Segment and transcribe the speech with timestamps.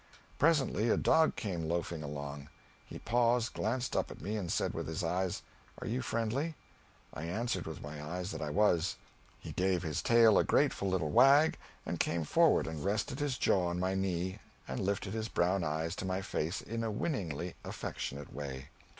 [0.39, 2.49] Presently a dog came loafing along.
[2.87, 5.43] He paused, glanced up at me and said, with his eyes,
[5.79, 6.55] "Are you friendly?"
[7.13, 8.95] I answered, with my eyes, that I was.
[9.39, 13.67] He gave his tail a grateful little wag and came forward and rested his jaw
[13.67, 18.33] on my knee and lifted his brown eyes to my face in a winningly affectionate
[18.33, 18.69] way.